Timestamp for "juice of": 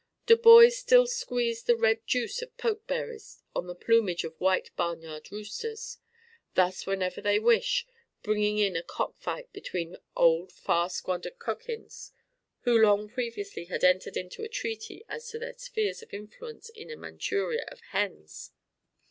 2.07-2.57